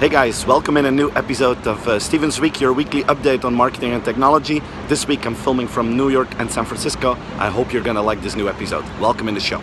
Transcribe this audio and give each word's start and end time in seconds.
Hey 0.00 0.08
guys, 0.08 0.46
welcome 0.46 0.78
in 0.78 0.86
a 0.86 0.90
new 0.90 1.10
episode 1.10 1.66
of 1.66 1.86
uh, 1.86 1.98
Steven's 1.98 2.40
Week, 2.40 2.58
your 2.58 2.72
weekly 2.72 3.02
update 3.02 3.44
on 3.44 3.54
marketing 3.54 3.92
and 3.92 4.02
technology. 4.02 4.62
This 4.88 5.06
week 5.06 5.26
I'm 5.26 5.34
filming 5.34 5.68
from 5.68 5.94
New 5.94 6.08
York 6.08 6.30
and 6.38 6.50
San 6.50 6.64
Francisco. 6.64 7.18
I 7.36 7.50
hope 7.50 7.70
you're 7.70 7.82
gonna 7.82 8.00
like 8.00 8.22
this 8.22 8.34
new 8.34 8.48
episode. 8.48 8.82
Welcome 8.98 9.28
in 9.28 9.34
the 9.34 9.40
show. 9.40 9.60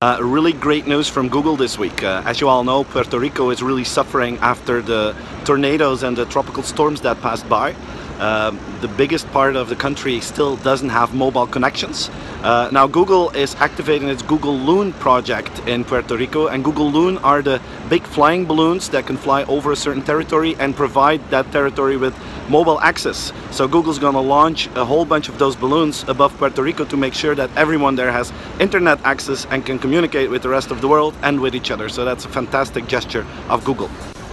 Uh, 0.00 0.18
really 0.22 0.54
great 0.54 0.86
news 0.86 1.06
from 1.06 1.28
Google 1.28 1.54
this 1.54 1.78
week. 1.78 2.02
Uh, 2.02 2.22
as 2.24 2.40
you 2.40 2.48
all 2.48 2.64
know, 2.64 2.84
Puerto 2.84 3.18
Rico 3.18 3.50
is 3.50 3.62
really 3.62 3.84
suffering 3.84 4.38
after 4.38 4.80
the 4.80 5.14
tornadoes 5.44 6.02
and 6.02 6.16
the 6.16 6.24
tropical 6.24 6.62
storms 6.62 7.02
that 7.02 7.20
passed 7.20 7.46
by. 7.46 7.76
Um, 8.20 8.60
the 8.82 8.88
biggest 8.88 9.26
part 9.32 9.56
of 9.56 9.70
the 9.70 9.76
country 9.76 10.20
still 10.20 10.56
doesn't 10.56 10.90
have 10.90 11.14
mobile 11.14 11.46
connections. 11.46 12.10
Uh, 12.42 12.68
now 12.70 12.86
Google 12.86 13.30
is 13.30 13.54
activating 13.54 14.08
its 14.08 14.22
Google 14.22 14.54
Loon 14.54 14.92
project 14.92 15.58
in 15.66 15.84
Puerto 15.84 16.18
Rico 16.18 16.48
and 16.48 16.62
Google 16.62 16.90
Loon 16.90 17.16
are 17.18 17.40
the 17.40 17.62
big 17.88 18.02
flying 18.02 18.44
balloons 18.44 18.90
that 18.90 19.06
can 19.06 19.16
fly 19.16 19.44
over 19.44 19.72
a 19.72 19.76
certain 19.76 20.02
territory 20.02 20.54
and 20.58 20.76
provide 20.76 21.20
that 21.30 21.50
territory 21.50 21.96
with 21.96 22.14
mobile 22.50 22.78
access. 22.80 23.32
So 23.52 23.66
Google's 23.66 23.98
gonna 23.98 24.20
launch 24.20 24.68
a 24.74 24.84
whole 24.84 25.06
bunch 25.06 25.30
of 25.30 25.38
those 25.38 25.56
balloons 25.56 26.04
above 26.06 26.36
Puerto 26.36 26.62
Rico 26.62 26.84
to 26.84 26.96
make 26.98 27.14
sure 27.14 27.34
that 27.34 27.48
everyone 27.56 27.94
there 27.96 28.12
has 28.12 28.34
internet 28.58 29.00
access 29.02 29.46
and 29.46 29.64
can 29.64 29.78
communicate 29.78 30.28
with 30.28 30.42
the 30.42 30.50
rest 30.50 30.70
of 30.70 30.82
the 30.82 30.88
world 30.88 31.14
and 31.22 31.40
with 31.40 31.54
each 31.54 31.70
other. 31.70 31.88
So 31.88 32.04
that's 32.04 32.26
a 32.26 32.28
fantastic 32.28 32.86
gesture 32.86 33.26
of 33.48 33.64
Google. 33.64 33.88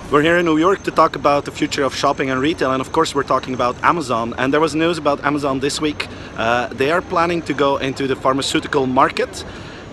We're 0.10 0.22
here 0.22 0.38
in 0.38 0.46
New 0.46 0.58
York 0.58 0.84
to 0.84 0.92
talk 0.92 1.18
about 1.18 1.44
the 1.44 1.52
future 1.52 1.84
of 1.84 1.94
shopping 1.94 2.30
and 2.30 2.40
retail 2.40 2.72
and 2.72 2.80
of 2.80 2.94
course 2.94 3.14
we're 3.14 3.24
talking 3.24 3.54
about 3.54 3.76
Amazon 3.84 4.34
and 4.38 4.54
there 4.54 4.62
was 4.62 4.74
news 4.74 4.98
about 4.98 5.22
Amazon 5.26 5.60
this 5.60 5.82
week. 5.82 6.08
Uh, 6.38 6.68
they 6.68 6.92
are 6.92 7.02
planning 7.02 7.42
to 7.42 7.54
go 7.54 7.76
into 7.76 8.08
the 8.08 8.16
pharmaceutical 8.16 8.88
market 8.88 9.44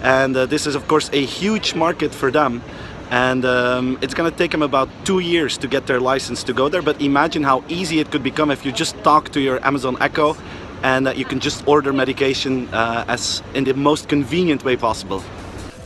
and 0.02 0.36
uh, 0.36 0.46
this 0.46 0.68
is 0.68 0.76
of 0.76 0.86
course 0.86 1.10
a 1.12 1.24
huge 1.24 1.74
market 1.74 2.14
for 2.14 2.30
them 2.30 2.62
and 3.10 3.44
um, 3.44 3.98
it's 4.02 4.14
gonna 4.14 4.30
take 4.30 4.52
them 4.52 4.62
about 4.62 4.88
two 5.04 5.18
years 5.18 5.58
to 5.58 5.66
get 5.66 5.88
their 5.88 5.98
license 5.98 6.44
to 6.44 6.52
go 6.52 6.68
there 6.68 6.80
but 6.80 7.02
imagine 7.02 7.42
how 7.42 7.64
easy 7.66 7.98
it 7.98 8.12
could 8.12 8.22
become 8.22 8.52
if 8.52 8.64
you 8.64 8.70
just 8.70 8.94
talk 9.02 9.30
to 9.30 9.40
your 9.40 9.58
Amazon 9.66 9.96
Echo 10.00 10.36
and 10.84 11.04
that 11.08 11.16
you 11.18 11.24
can 11.24 11.40
just 11.40 11.66
order 11.66 11.92
medication 11.92 12.72
uh, 12.72 13.04
as 13.08 13.42
in 13.54 13.64
the 13.64 13.74
most 13.74 14.08
convenient 14.08 14.64
way 14.64 14.76
possible. 14.76 15.24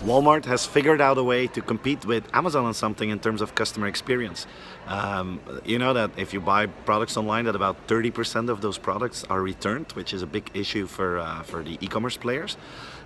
Walmart 0.05 0.45
has 0.45 0.65
figured 0.65 1.01
out 1.01 1.19
a 1.19 1.25
way 1.25 1.49
to 1.49 1.61
compete 1.61 2.07
with 2.07 2.23
Amazon 2.33 2.65
on 2.65 2.73
something 2.73 3.11
in 3.11 3.19
terms 3.19 3.41
of 3.41 3.57
customer 3.57 3.89
experience. 3.89 4.47
Um, 4.87 5.41
you 5.65 5.77
know 5.77 5.93
that 5.93 6.13
if 6.17 6.33
you 6.33 6.41
buy 6.41 6.67
products 6.67 7.17
online 7.17 7.47
that 7.47 7.57
about 7.57 7.89
30% 7.89 8.49
of 8.49 8.61
those 8.61 8.79
products 8.79 9.25
are 9.25 9.43
returned, 9.43 9.91
which 9.93 10.15
is 10.15 10.23
a 10.23 10.27
big 10.27 10.53
issue 10.55 10.87
for, 10.87 11.19
uh, 11.19 11.43
for 11.43 11.65
the 11.65 11.79
e-commerce 11.81 12.17
players. 12.17 12.57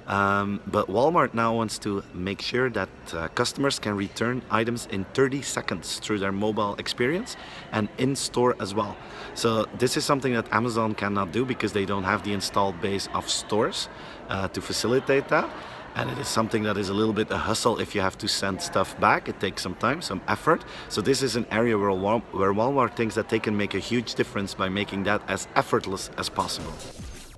Um, 0.07 0.61
but 0.67 0.89
Walmart 0.89 1.33
now 1.33 1.55
wants 1.55 1.79
to 1.79 2.03
make 2.13 2.43
sure 2.43 2.69
that 2.71 2.91
uh, 3.15 3.29
customers 3.29 3.79
can 3.79 3.97
return 3.97 4.43
items 4.51 4.87
in 4.91 5.05
30 5.15 5.41
seconds 5.43 5.99
through 5.99 6.19
their 6.19 6.33
mobile 6.33 6.75
experience 6.75 7.37
and 7.71 7.89
in 7.97 8.17
store 8.17 8.55
as 8.61 8.75
well. 8.75 8.97
So 9.35 9.67
this 9.79 9.97
is 9.97 10.05
something 10.05 10.35
that 10.35 10.53
Amazon 10.53 10.95
cannot 10.95 11.33
do 11.33 11.47
because 11.47 11.73
they 11.73 11.87
don't 11.87 12.05
have 12.05 12.23
the 12.23 12.35
installed 12.35 12.81
base 12.83 13.09
of 13.15 13.31
stores 13.31 13.89
uh, 14.29 14.49
to 14.49 14.61
facilitate 14.61 15.29
that 15.29 15.49
and 15.95 16.11
it 16.11 16.19
is 16.19 16.29
something 16.29 16.63
that 16.63 16.77
is 16.77 16.89
a 16.89 16.95
little 16.95 17.13
bit 17.13 17.31
a 17.31 17.37
hustle 17.37 17.79
if 17.79 17.95
you 17.95 18.01
have 18.01 18.17
to 18.19 18.29
send 18.29 18.61
stuff 18.61 18.99
back. 19.01 19.29
It 19.29 19.41
takes 19.41 19.63
some 19.63 19.75
time, 19.75 20.03
some 20.03 20.21
effort. 20.29 20.65
So 20.89 21.01
this 21.01 21.23
is 21.23 21.37
an 21.37 21.47
area 21.51 21.77
where, 21.77 21.91
Wal 21.91 22.21
where 22.33 22.53
Walmart 22.53 22.97
thinks 22.97 23.15
that 23.15 23.29
they 23.29 23.39
can 23.39 23.57
make 23.57 23.75
a 23.75 23.79
huge 23.79 24.15
difference 24.15 24.55
by 24.55 24.69
making 24.69 25.05
that 25.05 25.23
as 25.29 25.49
effortless 25.55 26.11
as 26.17 26.29
possible. 26.29 26.73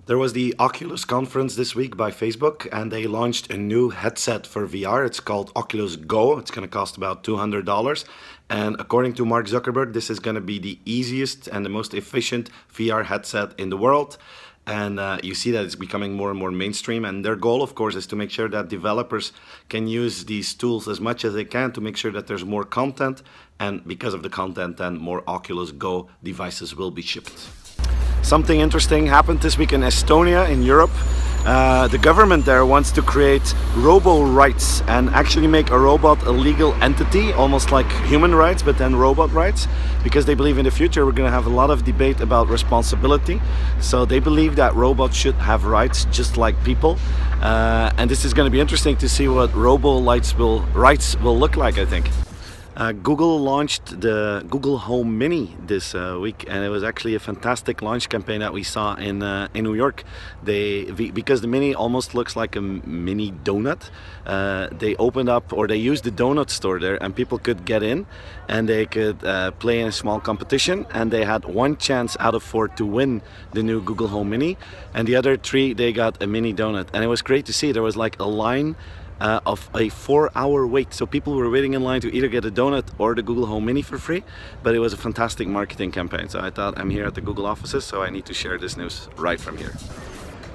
There 0.06 0.19
was 0.19 0.34
the 0.34 0.55
Oculus 0.58 1.06
conference 1.06 1.56
this 1.56 1.75
week 1.75 1.97
by 1.97 2.10
Facebook 2.10 2.69
and 2.70 2.92
they 2.92 3.06
launched 3.06 3.50
a 3.50 3.56
new 3.56 3.88
headset 3.88 4.47
for 4.47 4.66
VR. 4.66 5.06
It's 5.06 5.19
called 5.19 5.50
Oculus 5.56 5.97
Go. 5.97 6.36
It's 6.36 6.50
going 6.50 6.69
to 6.69 6.70
cost 6.70 6.98
about 6.98 7.25
$200. 7.25 8.05
And 8.50 8.77
according 8.78 9.14
to 9.14 9.25
Mark 9.25 9.47
Zuckerberg, 9.47 9.94
this 9.94 10.10
is 10.10 10.20
going 10.20 10.34
to 10.34 10.42
be 10.42 10.58
the 10.58 10.78
easiest 10.84 11.48
and 11.48 11.64
the 11.64 11.70
most 11.70 11.94
efficient 11.94 12.50
VR 12.71 13.06
headset 13.06 13.59
in 13.59 13.71
the 13.71 13.78
world 13.78 14.19
and 14.66 14.98
uh, 14.98 15.19
you 15.22 15.34
see 15.34 15.50
that 15.50 15.64
it's 15.64 15.75
becoming 15.75 16.14
more 16.14 16.30
and 16.30 16.38
more 16.38 16.50
mainstream. 16.50 17.04
And 17.04 17.25
their 17.25 17.36
goal 17.36 17.62
of 17.62 17.75
course 17.75 17.94
is 17.94 18.06
to 18.08 18.16
make 18.16 18.30
sure 18.30 18.48
that 18.48 18.69
developers 18.69 19.32
can 19.69 19.86
use 19.86 20.25
these 20.25 20.54
tools 20.54 20.88
as 20.88 21.00
much 21.00 21.25
as 21.25 21.34
they 21.34 21.44
can 21.44 21.72
to 21.72 21.80
make 21.80 21.97
sure 21.97 22.12
that 22.12 22.26
there's 22.26 22.44
more 22.44 22.64
content. 22.64 23.22
And 23.60 23.86
because 23.86 24.14
of 24.14 24.22
the 24.22 24.30
content 24.30 24.78
then 24.78 24.98
more 24.98 25.22
Oculus 25.28 25.70
Go 25.70 26.08
devices 26.22 26.74
will 26.74 26.91
be 26.91 27.03
shipped. 27.03 27.48
Something 28.22 28.60
interesting 28.60 29.06
happened 29.06 29.41
this 29.41 29.58
week 29.58 29.72
in 29.72 29.82
Estonia 29.82 30.48
in 30.48 30.62
Europe 30.62 30.92
uh, 31.44 31.88
the 31.88 31.99
government 31.99 32.44
there 32.44 32.65
wants 32.65 32.91
to 32.93 33.03
create 33.03 33.55
robo 33.77 34.25
rights 34.25 34.81
and 34.82 35.10
actually 35.10 35.47
make 35.47 35.71
a 35.71 35.78
robot 35.78 36.22
a 36.27 36.31
legal 36.31 36.72
entity, 36.82 37.32
almost 37.32 37.71
like 37.71 37.91
human 38.06 38.34
rights, 38.34 38.62
but 38.62 38.78
then 38.78 38.97
robot 38.97 39.31
rights, 39.32 39.69
because 40.03 40.25
they 40.25 40.34
believe 40.34 40.56
in 40.56 40.65
the 40.65 40.71
future 40.71 41.04
we're 41.04 41.12
going 41.12 41.28
to 41.28 41.33
have 41.33 41.47
a 41.47 41.50
lot 41.50 41.71
of 41.71 41.84
debate 41.84 42.21
about 42.21 42.49
responsibility. 42.49 43.41
So 43.81 44.04
they 44.04 44.21
believe 44.21 44.56
that 44.56 44.75
robots 44.75 45.16
should 45.16 45.34
have 45.37 45.66
rights 45.66 46.06
just 46.06 46.37
like 46.37 46.62
people. 46.65 46.99
Uh, 47.41 47.93
and 47.99 48.10
this 48.10 48.25
is 48.25 48.33
going 48.33 48.47
to 48.47 48.50
be 48.50 48.60
interesting 48.60 48.97
to 48.97 49.09
see 49.09 49.28
what 49.28 49.54
robo 49.54 50.00
rights 50.00 50.34
will, 50.37 50.60
rights 50.72 51.16
will 51.21 51.38
look 51.38 51.56
like, 51.56 51.77
I 51.77 51.84
think. 51.84 52.09
Uh, 52.76 52.90
Google 52.90 53.38
launched 53.38 54.00
the 54.00 54.44
Google 54.50 54.78
Home 54.78 55.16
Mini 55.16 55.56
this 55.64 55.94
uh, 55.94 56.18
week, 56.20 56.44
and 56.48 56.64
it 56.64 56.70
was 56.70 56.82
actually 56.82 57.14
a 57.14 57.20
fantastic 57.20 57.82
launch 57.82 58.08
campaign 58.08 58.40
that 58.40 58.52
we 58.52 58.64
saw 58.64 58.96
in 58.96 59.22
uh, 59.22 59.46
in 59.54 59.62
New 59.62 59.74
York. 59.74 60.02
They 60.42 60.90
because 60.90 61.40
the 61.40 61.46
Mini 61.46 61.72
almost 61.72 62.16
looks 62.16 62.34
like 62.34 62.56
a 62.56 62.60
mini 62.60 63.30
donut. 63.30 63.90
Uh, 64.26 64.68
they 64.72 64.96
opened 64.96 65.28
up 65.28 65.52
or 65.52 65.68
they 65.68 65.76
used 65.76 66.02
the 66.02 66.10
donut 66.10 66.50
store 66.50 66.80
there, 66.80 67.00
and 67.00 67.14
people 67.14 67.38
could 67.38 67.64
get 67.64 67.84
in, 67.84 68.06
and 68.48 68.68
they 68.68 68.86
could 68.86 69.24
uh, 69.24 69.52
play 69.52 69.78
in 69.80 69.86
a 69.86 69.92
small 69.92 70.18
competition, 70.18 70.84
and 70.91 71.12
they 71.12 71.24
had 71.24 71.44
one 71.44 71.76
chance 71.76 72.16
out 72.18 72.34
of 72.34 72.42
four 72.42 72.66
to 72.66 72.84
win 72.84 73.22
the 73.52 73.62
new 73.62 73.80
Google 73.82 74.08
Home 74.08 74.30
Mini, 74.30 74.58
and 74.92 75.06
the 75.06 75.14
other 75.14 75.36
three 75.36 75.74
they 75.74 75.92
got 75.92 76.20
a 76.20 76.26
mini 76.26 76.52
donut, 76.52 76.88
and 76.92 77.04
it 77.04 77.08
was 77.08 77.22
great 77.22 77.46
to 77.46 77.52
see. 77.52 77.70
There 77.70 77.84
was 77.84 77.96
like 77.96 78.18
a 78.18 78.26
line 78.26 78.74
uh, 79.20 79.41
of 79.47 79.69
a 79.75 79.88
four 79.88 80.30
hour 80.34 80.66
wait. 80.66 80.92
So 80.94 81.06
people 81.06 81.34
were 81.34 81.50
waiting 81.50 81.75
in 81.75 81.82
line 81.82 82.00
to 82.02 82.14
either 82.14 82.28
get 82.28 82.44
a 82.44 82.50
donut 82.50 82.86
or 82.98 83.14
the 83.14 83.22
Google 83.22 83.47
Home 83.47 83.64
Mini 83.64 83.82
for 83.82 83.98
free, 83.98 84.22
but 84.62 84.75
it 84.75 84.78
was 84.78 84.92
a 84.92 84.97
fantastic 84.97 85.48
marketing 85.48 85.92
campaign. 85.92 86.28
So 86.28 86.41
I 86.41 86.50
thought 86.50 86.78
I'm 86.78 86.91
here 86.91 87.06
at 87.06 87.14
the 87.14 87.20
Google 87.20 87.47
offices, 87.47 87.84
so 87.84 88.03
I 88.03 88.10
need 88.10 88.26
to 88.26 88.34
share 88.34 88.58
this 88.58 88.76
news 88.76 89.08
right 89.16 89.41
from 89.41 89.56
here. 89.56 89.72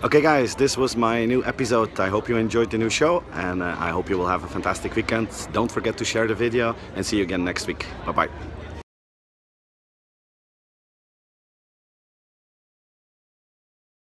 Okay 0.02 0.22
guys, 0.22 0.56
this 0.56 0.78
was 0.78 0.96
my 0.96 1.26
new 1.26 1.44
episode. 1.44 2.00
I 2.00 2.08
hope 2.08 2.30
you 2.30 2.38
enjoyed 2.38 2.72
the 2.72 2.78
new 2.78 2.90
show 2.90 3.22
and 3.34 3.62
uh, 3.62 3.76
I 3.78 3.90
hope 3.90 4.10
you 4.10 4.18
will 4.18 4.28
have 4.28 4.46
a 4.46 4.48
fantastic 4.48 4.96
weekend. 4.96 5.28
Don't 5.52 5.70
forget 5.70 5.98
to 5.98 6.06
share 6.06 6.26
the 6.26 6.36
video 6.36 6.74
and 6.96 7.06
see 7.06 7.18
you 7.18 7.24
again 7.24 7.44
next 7.44 7.68
week. 7.68 7.86
Bye 8.06 8.14
bye. 8.14 8.79